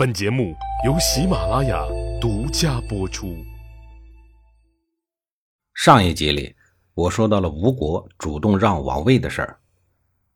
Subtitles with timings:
[0.00, 0.56] 本节目
[0.86, 1.86] 由喜马拉雅
[2.18, 3.36] 独家播出。
[5.74, 6.56] 上一集里，
[6.94, 9.60] 我说到了吴国主动让王位的事儿。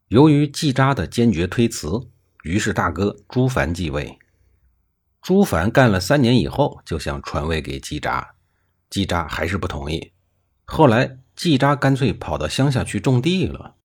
[0.09, 2.11] 由于季札的坚决推辞，
[2.43, 4.19] 于是大哥朱凡继位。
[5.23, 8.35] 朱凡干了三年以后，就想传位给季札，
[8.91, 10.13] 季札还是不同意。
[10.65, 13.77] 后来，季札干脆跑到乡下去种地了。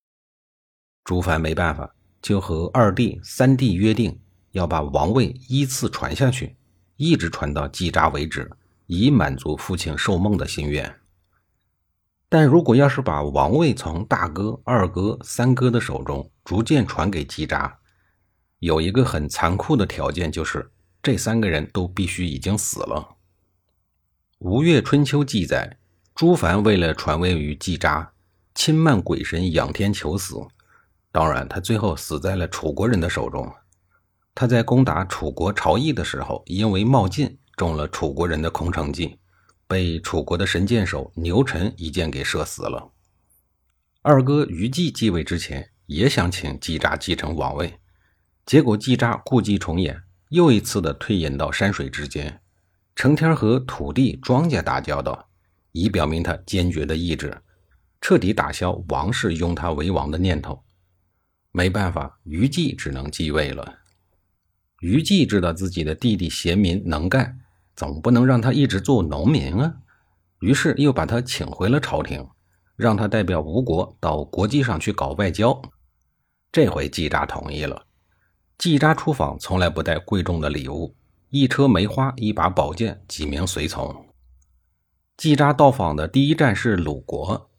[1.05, 4.21] 朱凡没办法，就和二弟、三弟约定，
[4.53, 6.57] 要把王位依次传下去，
[6.97, 8.51] 一直传到季札为止，
[8.87, 10.95] 以满足父亲寿梦的心愿。
[12.29, 17.79] 但如果要是把王位从大哥、二哥、三哥的手中逐渐传给季札，
[18.59, 20.71] 有一个很残酷的条件，就是
[21.03, 22.97] 这三个人都必须已经死了。
[24.39, 25.77] 《吴越春秋》记载。
[26.13, 28.13] 朱凡为了传位于季札，
[28.55, 30.37] 亲慢鬼神仰天求死。
[31.11, 33.51] 当然，他最后死在了楚国人的手中。
[34.41, 39.19] 他在攻打楚国朝邑的时候，因为冒进中了楚国人的空城计，
[39.67, 42.91] 被楚国的神箭手牛臣一箭给射死了。
[44.01, 47.79] 二哥于季继位之前，也想请季札继承王位，
[48.47, 52.41] 结果季札故伎重演，又一次的退隐到山水之间，
[52.97, 55.29] 成天和土地庄稼打交道。
[55.73, 57.43] 以表明他坚决的意志，
[58.01, 60.65] 彻底打消王室拥他为王的念头。
[61.53, 63.80] 没办法，于季只能继位了。
[64.81, 67.39] 于季知道自己的弟弟贤明能干，
[67.77, 69.75] 总不能让他一直做农民啊。
[70.41, 72.27] 于是又把他请回了朝廷，
[72.77, 75.61] 让他代表吴国到国际上去搞外交。
[76.51, 77.85] 这回季札同意了。
[78.57, 80.95] 季札出访从来不带贵重的礼物，
[81.29, 84.07] 一车梅花，一把宝剑，几名随从。
[85.17, 87.51] 季札到访的第一站是鲁国，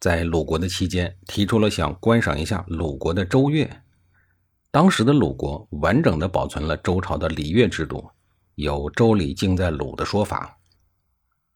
[0.00, 3.68] 在鲁国的期间，提出了想观赏一下鲁国的周乐。
[4.78, 8.08] 当时的鲁国完整的保存了周朝的礼乐制度，
[8.54, 10.56] 有“周礼尽在鲁”的说法，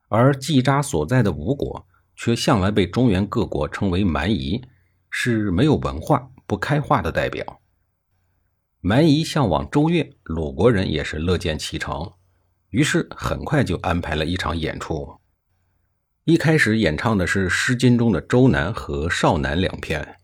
[0.09, 4.61] 而季札所在的吴国却向来被中原各国称为蛮夷，
[5.09, 7.61] 是没有文化、不开化的代表。
[8.81, 12.11] 蛮夷向往周乐，鲁国人也是乐见其成，
[12.71, 15.09] 于是很快就安排了一场演出。
[16.25, 20.17] 一开始演唱的是《诗经》中的《周南》和《少南》两篇，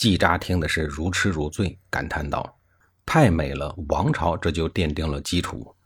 [0.00, 2.58] 季札听的是如痴如醉，感叹道
[3.04, 5.76] ：“太美了，王朝这就奠定了基础。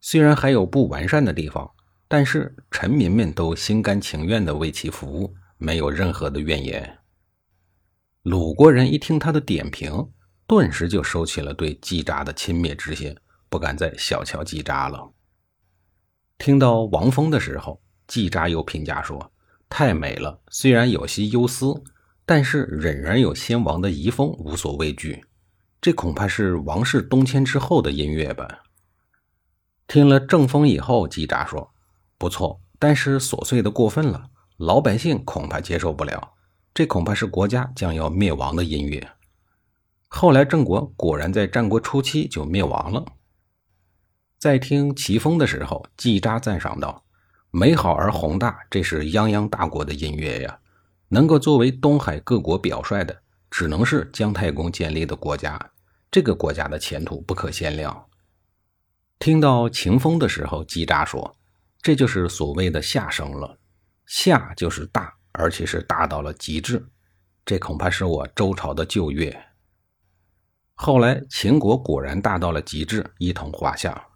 [0.00, 1.68] 虽然还有不完善的地方，
[2.06, 6.98] 但是臣民们都心甘情愿地为其服务，没有任何的怨言。”
[8.22, 10.08] 鲁国人一听他的点评，
[10.46, 13.12] 顿时就收起了对季札的轻蔑之心，
[13.48, 15.12] 不敢再小瞧季札了。
[16.38, 17.82] 听到王封的时候。
[18.06, 19.32] 季札又评价说
[19.68, 21.82] ：“太美了，虽然有些忧思，
[22.26, 25.24] 但是仍然有先王的遗风，无所畏惧。
[25.80, 28.62] 这恐怕是王室东迁之后的音乐吧。”
[29.86, 31.74] 听了正风以后，季札说
[32.16, 36.32] ：“不错，但是琐碎的过分了，老百姓恐怕接受不了。
[36.72, 39.06] 这恐怕是国家将要灭亡的音乐。”
[40.08, 43.04] 后来郑国果然在战国初期就灭亡了。
[44.38, 47.04] 在听齐风的时候，季札赞赏道。
[47.50, 50.58] 美好而宏大，这是泱泱大国的音乐呀！
[51.14, 55.70] 能够作为东海各国表率的，只能是姜太公建立的国家。
[56.10, 58.06] 这个国家的前途不可限量。
[59.20, 61.36] 听到秦风的时候，季札说
[61.80, 63.56] ：“这就是所谓的夏声了。
[64.06, 66.84] 夏就是大，而且是大到了极致。
[67.44, 69.32] 这恐怕是我周朝的旧乐。”
[70.74, 74.08] 后来秦国果然大到了极致，一统华夏。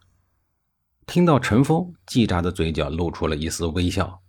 [1.07, 4.21] 听到陈风，季札的嘴角露出了一丝微笑，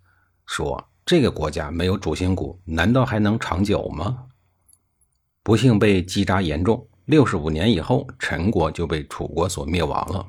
[0.46, 4.26] 说：“这个国家没有主心骨，难道还能长久吗？”
[5.42, 10.28] 不幸被季札言中，六十五年以后，陈国就被楚国所灭亡了。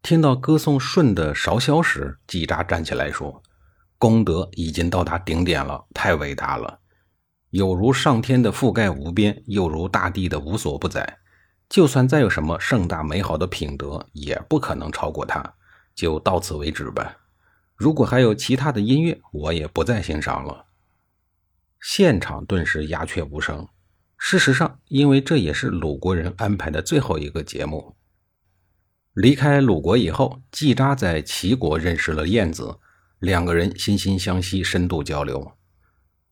[0.00, 3.42] 听到歌颂舜的韶萧时，季札站起来说
[3.98, 6.80] ：“功德已经到达顶点了，太伟大了，
[7.50, 11.18] 有如上天的覆盖无边，又如大地的无所不在。”
[11.68, 15.44] 就算再有什么盛大美好的品德，也不可能超过他。
[15.94, 17.18] 就到此为止吧。
[17.82, 20.66] 如果还有其他的音乐，我也不再欣赏了。
[21.80, 23.66] 现场顿时鸦雀无声。
[24.16, 27.96] 事实上，因为这也是鲁国人安排的最后一个节目。
[29.14, 32.78] 离开鲁国以后，季札在齐国认识了燕子，
[33.18, 35.50] 两个人惺惺相惜，深度交流。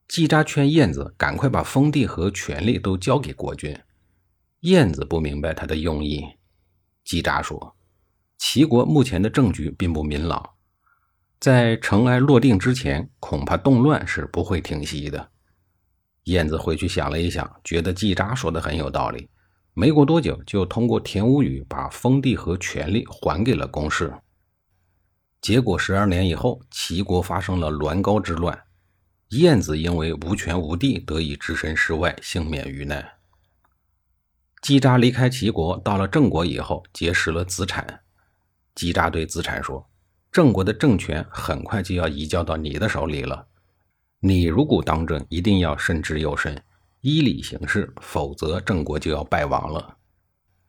[0.07, 3.77] 季札劝燕子赶快把封地和权力都交给国君。
[4.61, 6.25] 燕子不明白他的用意。
[7.03, 7.75] 季札说
[8.39, 10.51] ：“齐国目前的政局并不明朗，
[11.41, 15.31] 在尘埃落定之前，恐怕动乱是不会停息的。”
[16.25, 19.29] 燕子回去想了一想，觉得季札说的很有道理，
[19.73, 24.13] 没过多久就通过田无宇把封地和权力还给了宫室。
[25.41, 28.63] 结果十二年以后，齐国发生了栾高之乱，
[29.31, 33.13] 晏子因为无权无地，得以置身事外，幸免于难。
[34.61, 38.03] 季札离开齐国，到了郑国以后，结识了子产。
[38.75, 39.89] 季札对子产说
[40.33, 43.47] ：“郑国的政权很快就要移交到你的手里了，
[44.21, 46.63] 你如果当政，一定要慎之又慎，
[47.01, 49.97] 依礼行事，否则郑国就要败亡了。”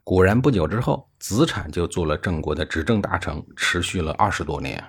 [0.03, 4.83] 果然，不久之后，子产就做了郑国的执政大臣，持续了二十多年。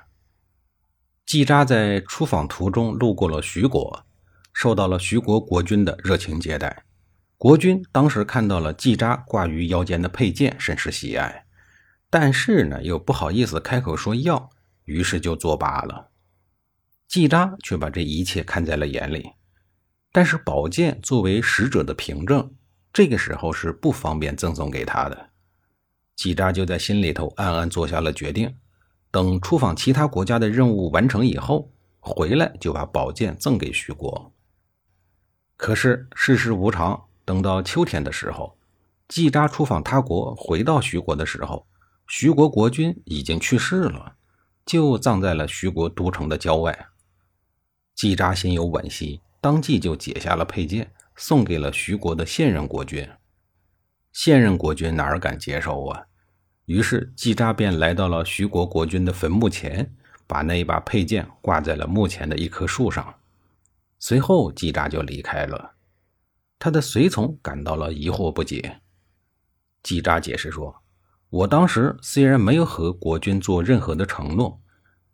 [1.26, 4.06] 季札在出访途中路过了徐国，
[4.54, 6.84] 受到了徐国国君的热情接待。
[7.36, 11.44] 国君当时看到了季札挂于腰间的佩剑，甚是喜爱，
[12.08, 14.48] 但是呢，又不好意思开口说要，
[14.84, 16.11] 于是就作罢了。
[17.08, 19.32] 季札却把这一切看在了眼里，
[20.11, 22.55] 但是宝剑作为使者的凭证，
[22.93, 25.31] 这个时候是不方便赠送给他的。
[26.17, 28.55] 季札就在心里头暗暗做下了决定，
[29.11, 34.32] 等出访其他国家的任务完成以后，回来就把宝剑赠给徐国。
[35.56, 37.05] 可是世事无常。
[37.25, 38.58] 等到秋天的时候，
[39.06, 41.69] 季札出访他国，回到徐国的时候，
[42.08, 44.17] 徐国国君已经去世了，
[44.64, 46.86] 就葬在了徐国都城的郊外。
[47.94, 53.08] 季札心有惋惜，当即就解下了佩剑，送给了徐国的现任国君。
[54.12, 56.06] 现任国君哪儿敢接受啊？
[56.66, 59.94] 于是季札便来到了徐国国君的坟墓前，
[60.26, 63.14] 把那一把佩剑挂在了墓前的一棵树上。
[63.98, 65.74] 随后，季札就离开了。
[66.58, 68.80] 他的随从感到了疑惑不解。
[69.82, 70.81] 季札解释说
[71.32, 74.61] ：“我当时虽然没有和国君做任何的承诺，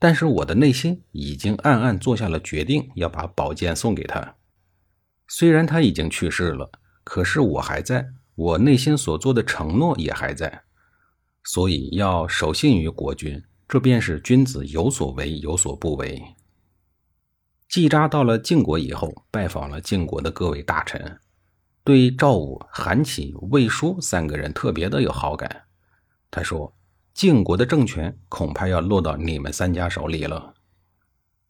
[0.01, 4.35] 但是我的内心已经暗暗做下了决定，要把宝剑送给他。
[5.29, 6.73] 虽然他已经去世了，
[7.05, 10.63] 可是我还在，我内心所做的承诺也还在，
[11.45, 16.21] 所以要守信于国君，这便是君子有所为有所不为。”
[17.71, 21.21] 季札到了晋国以后，拜访了晋国的各位大臣。
[21.85, 25.68] 对赵武、韩起、魏书三个人特别的有好感。
[26.31, 26.75] 他说
[27.15, 30.55] ：“晋国的政权恐怕要落到你们三家手里了。”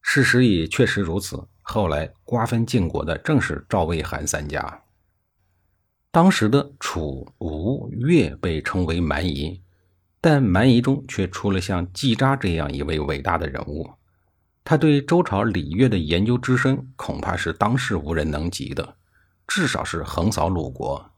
[0.00, 1.48] 事实也确实如此。
[1.60, 4.82] 后来瓜分晋国的正是赵、魏、韩三家。
[6.10, 9.62] 当时的楚、吴、越被称为蛮夷，
[10.20, 13.90] 但蛮夷中却出了像季札这样一位伟大的人物。
[14.64, 18.96] 他对周朝礼乐的研究之深，恐怕是当世无人能及的。
[19.46, 21.10] 至少是横扫鲁国，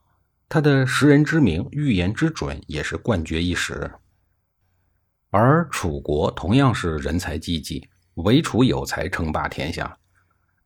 [0.52, 3.88] 他的识人之明、预言之准也是冠绝一时。
[5.30, 9.96] 而楚国同样是人才济济，唯楚有才称霸天下，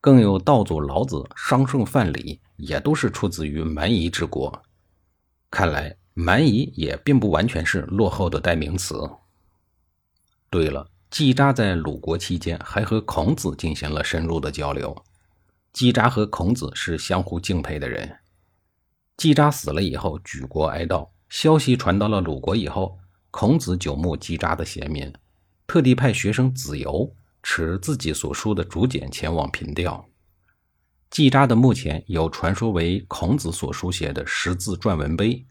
[0.01, 4.59] 更有道祖老子、商圣范蠡，也都是出自于蛮夷之国。
[5.51, 9.07] 看来蛮夷也并不完全是落后的代名词。
[10.49, 15.05] 对了，季札在鲁国期间还和孔子进行了深入的交流。
[15.73, 18.17] 季札和孔子是相互敬佩的人。
[19.17, 21.09] 季札死了以后，举国哀悼。
[21.29, 22.97] 消息传到了鲁国以后，
[23.31, 25.11] 孔子久慕季札的贤明，
[25.65, 30.05] 特地派学生子游持自己所书的竹简前往凭吊。
[31.09, 35.45] 季札的墓前有传说为孔子所书写的十字篆文碑，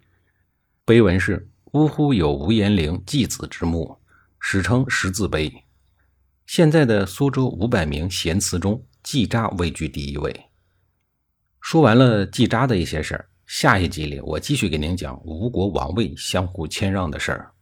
[0.85, 3.99] 碑文是“呜呼，有无言陵季子之墓”，
[4.41, 5.53] 史称十字碑。
[6.47, 8.85] 现在的苏州五百名贤祠中。
[9.05, 10.49] 季札位居第一位。
[11.61, 17.54] 说完了季札的一些事儿，下一集里我继续给您讲吴国王位相互谦让的事儿。